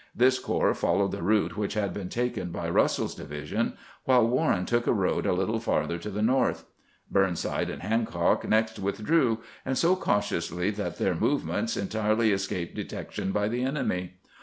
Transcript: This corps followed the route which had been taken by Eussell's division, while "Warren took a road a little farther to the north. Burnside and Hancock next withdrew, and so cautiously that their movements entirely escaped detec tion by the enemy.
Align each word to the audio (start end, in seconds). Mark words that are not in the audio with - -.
This 0.15 0.39
corps 0.39 0.73
followed 0.73 1.11
the 1.11 1.21
route 1.21 1.55
which 1.55 1.75
had 1.75 1.93
been 1.93 2.09
taken 2.09 2.49
by 2.49 2.71
Eussell's 2.71 3.13
division, 3.13 3.77
while 4.05 4.27
"Warren 4.27 4.65
took 4.65 4.87
a 4.87 4.93
road 4.93 5.27
a 5.27 5.31
little 5.33 5.59
farther 5.59 5.99
to 5.99 6.09
the 6.09 6.23
north. 6.23 6.65
Burnside 7.11 7.69
and 7.69 7.83
Hancock 7.83 8.43
next 8.49 8.79
withdrew, 8.79 9.41
and 9.63 9.77
so 9.77 9.95
cautiously 9.95 10.71
that 10.71 10.97
their 10.97 11.13
movements 11.13 11.77
entirely 11.77 12.31
escaped 12.31 12.75
detec 12.75 13.11
tion 13.11 13.31
by 13.31 13.47
the 13.47 13.61
enemy. 13.63 14.15